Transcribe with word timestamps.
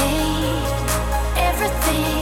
Suffocate 0.00 1.36
everything 1.36 2.19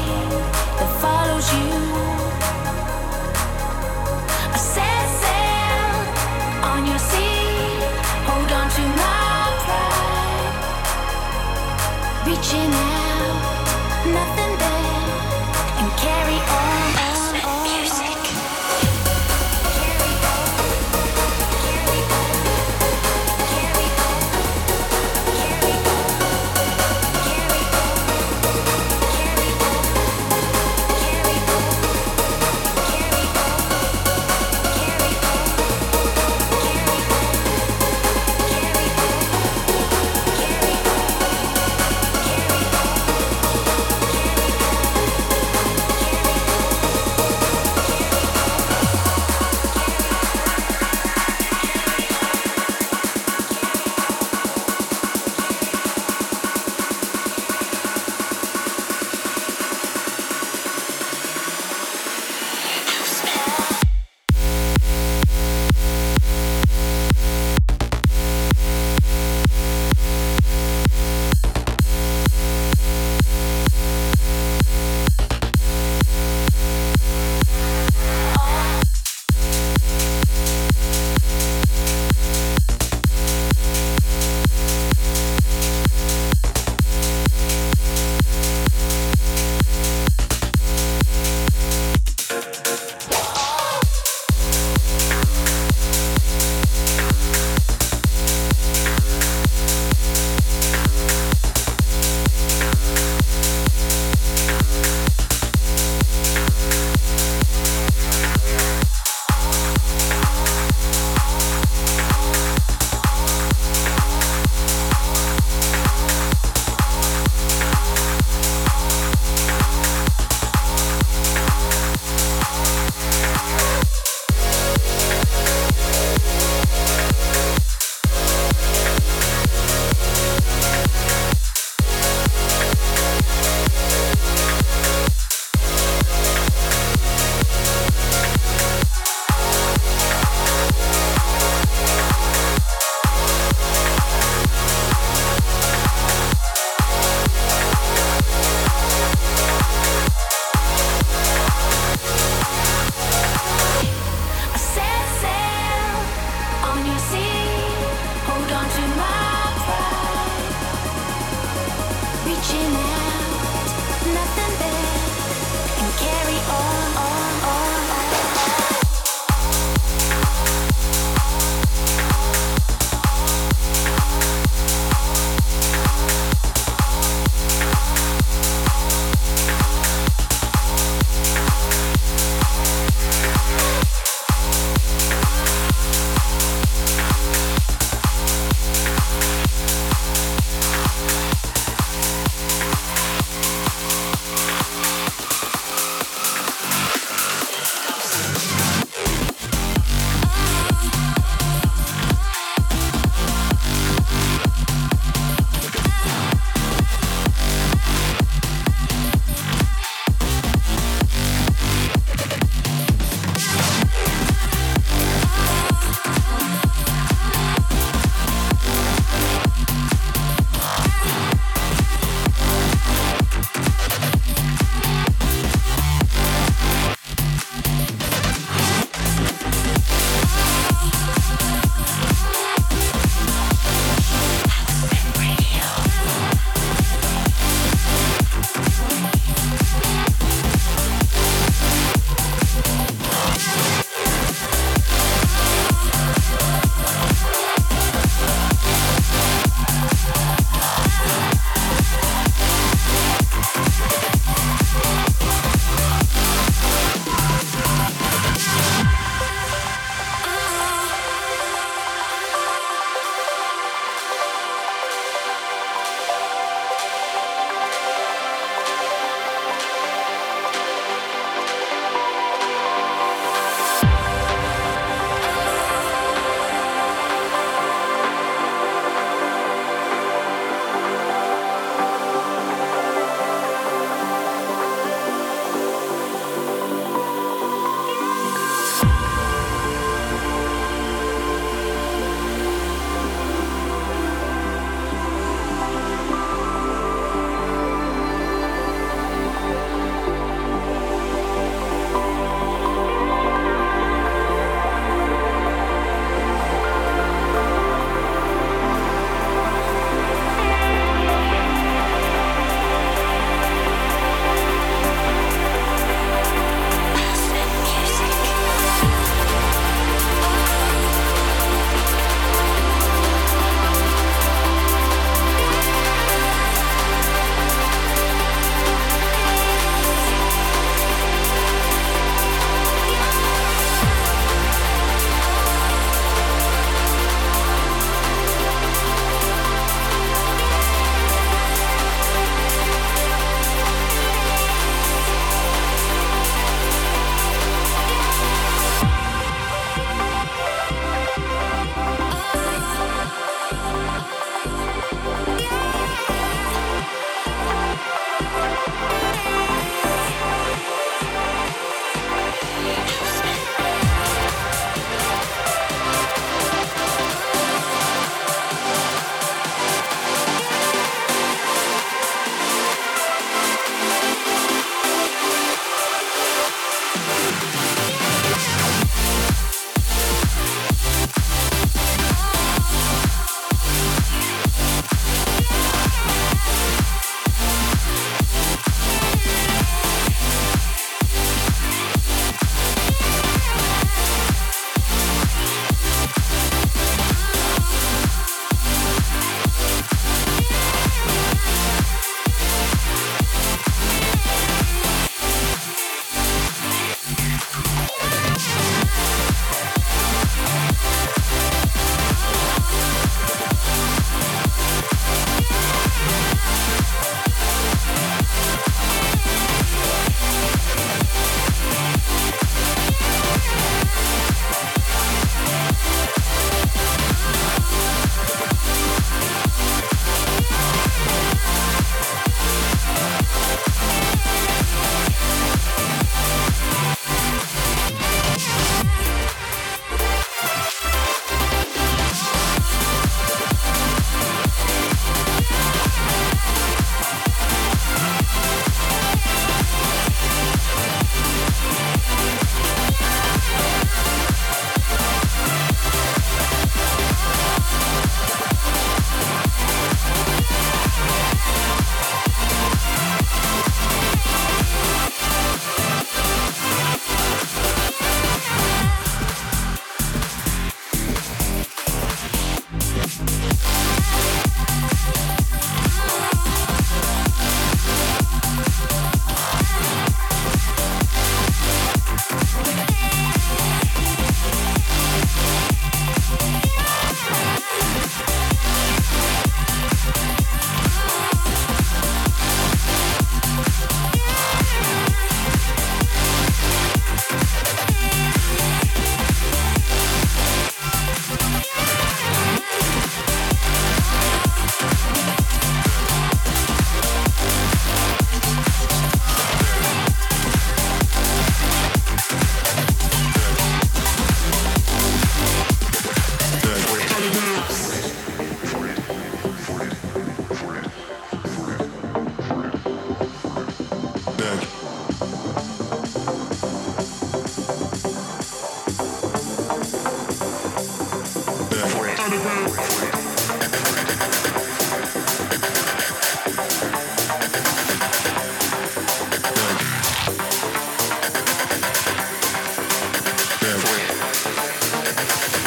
for 543.77 544.01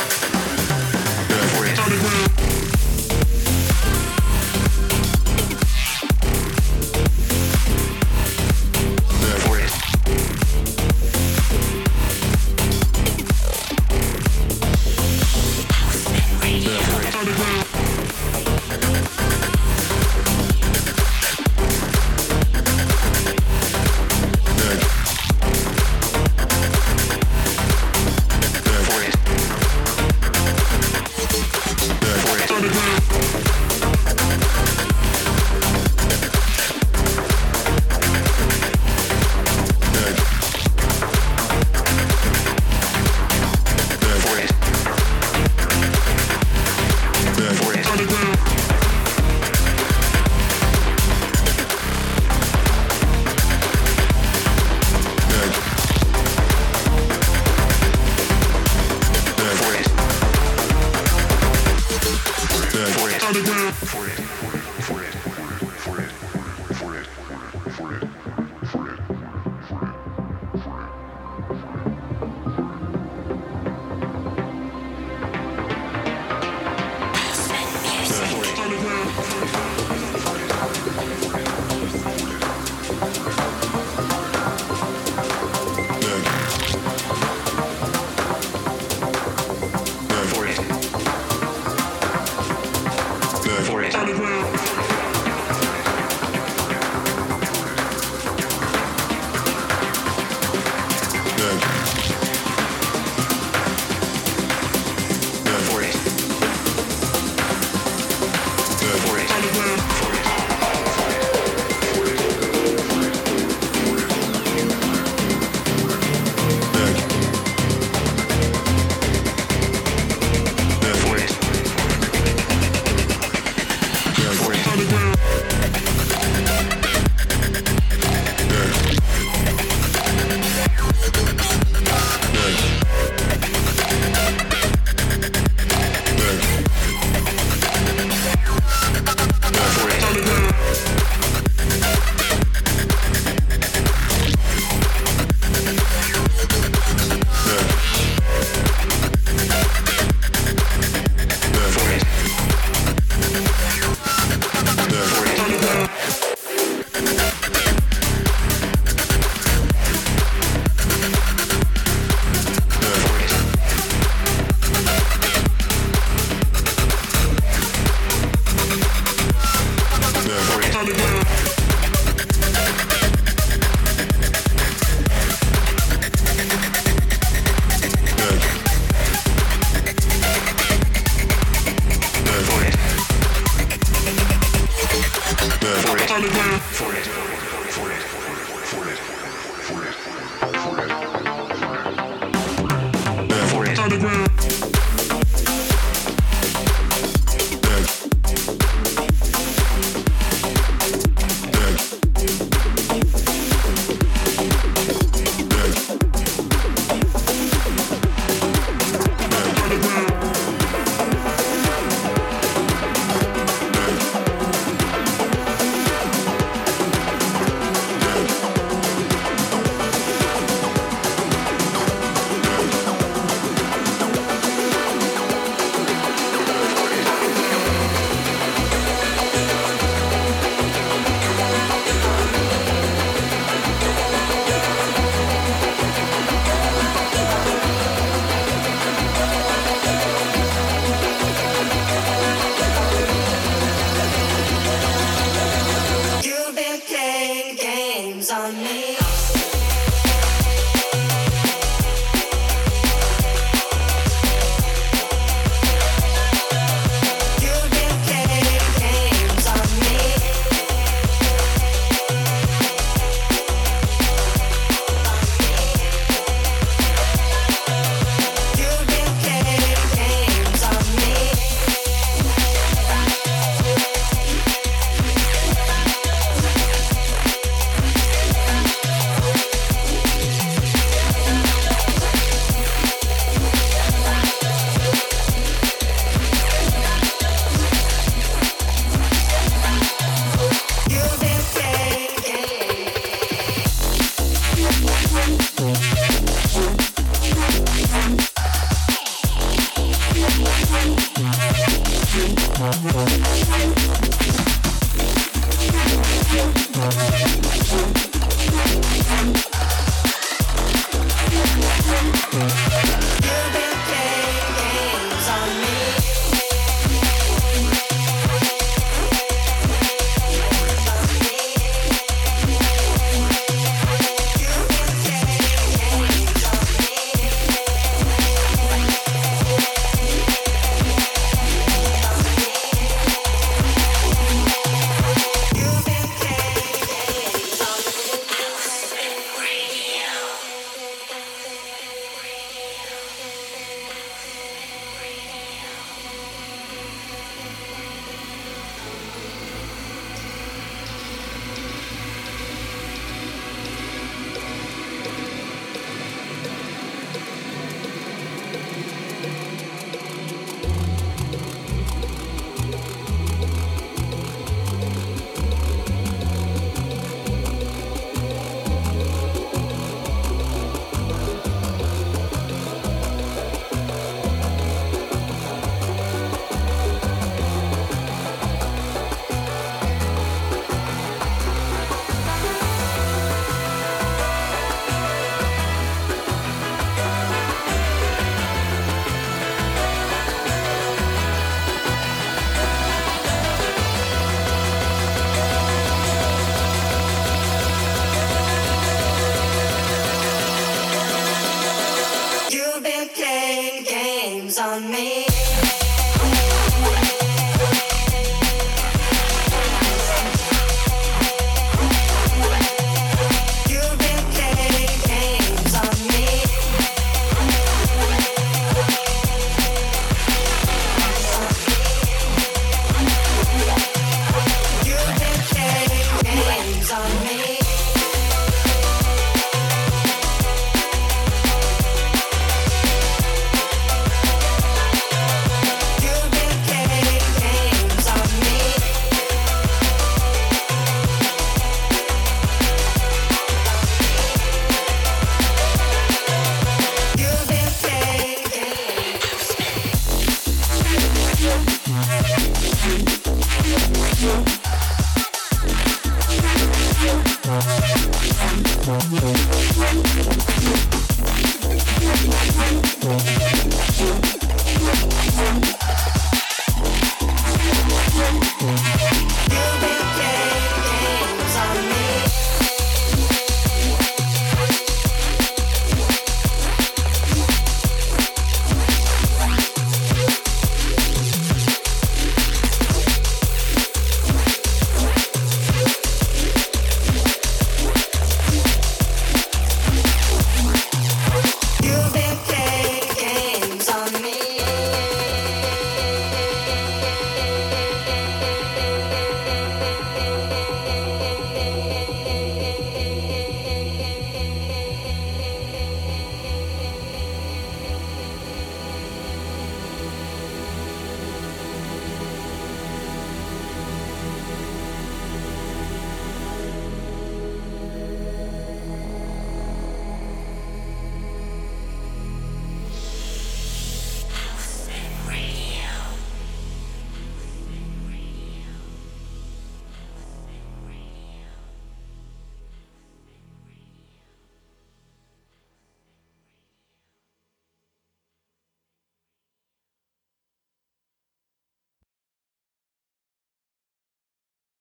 you. 0.06 0.11